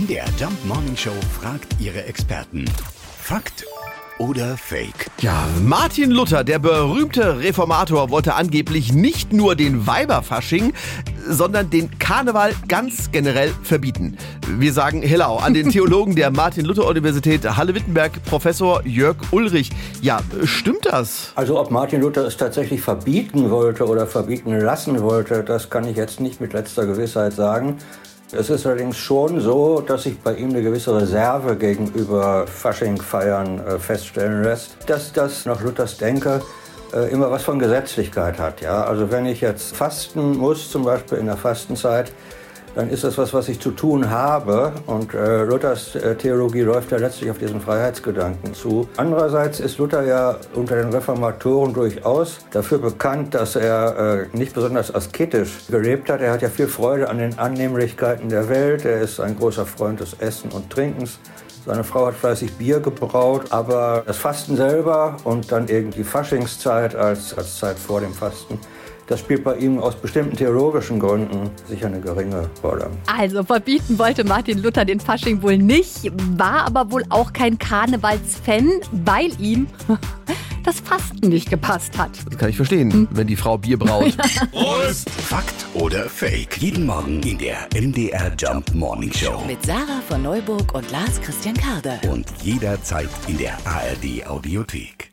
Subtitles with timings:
[0.00, 2.64] MDR Jump Morning Show fragt ihre Experten.
[3.20, 3.66] Fakt
[4.18, 5.10] oder Fake?
[5.20, 10.72] Ja, Martin Luther, der berühmte Reformator, wollte angeblich nicht nur den Weiberfasching,
[11.28, 14.16] sondern den Karneval ganz generell verbieten.
[14.46, 19.70] Wir sagen Hello an den Theologen der Martin-Luther-Universität Halle-Wittenberg, Professor Jörg Ulrich.
[20.00, 21.32] Ja, stimmt das?
[21.34, 25.96] Also ob Martin Luther es tatsächlich verbieten wollte oder verbieten lassen wollte, das kann ich
[25.96, 27.76] jetzt nicht mit letzter Gewissheit sagen.
[28.32, 33.78] Es ist allerdings schon so, dass sich bei ihm eine gewisse Reserve gegenüber Fasching-Feiern äh,
[33.80, 36.40] feststellen lässt, dass das nach Luthers Denke
[36.92, 38.60] äh, immer was von Gesetzlichkeit hat.
[38.60, 38.84] Ja?
[38.84, 42.12] Also wenn ich jetzt fasten muss, zum Beispiel in der Fastenzeit,
[42.74, 44.72] dann ist das was, was ich zu tun habe.
[44.86, 48.88] Und äh, Luthers äh, Theologie läuft ja letztlich auf diesen Freiheitsgedanken zu.
[48.96, 54.94] Andererseits ist Luther ja unter den Reformatoren durchaus dafür bekannt, dass er äh, nicht besonders
[54.94, 56.20] asketisch gelebt hat.
[56.20, 58.84] Er hat ja viel Freude an den Annehmlichkeiten der Welt.
[58.84, 61.18] Er ist ein großer Freund des Essen und Trinkens.
[61.66, 67.36] Seine Frau hat fleißig Bier gebraut, aber das Fasten selber und dann irgendwie Faschingszeit als,
[67.36, 68.58] als Zeit vor dem Fasten,
[69.10, 72.90] das spielt bei ihm aus bestimmten theologischen Gründen sicher eine geringe Rolle.
[73.06, 78.70] Also verbieten wollte Martin Luther den Fasching wohl nicht, war aber wohl auch kein Karnevalsfan,
[78.92, 79.66] weil ihm
[80.64, 82.10] das Fasten nicht gepasst hat.
[82.24, 83.08] Das kann ich verstehen, hm.
[83.10, 84.16] wenn die Frau Bier braut.
[84.52, 85.10] Prost!
[85.10, 86.58] Fakt oder Fake?
[86.58, 89.42] Jeden Morgen in der MDR Jump Morning Show.
[89.44, 91.98] Mit Sarah von Neuburg und Lars Christian Karde.
[92.08, 95.09] Und jederzeit in der ARD Audiothek.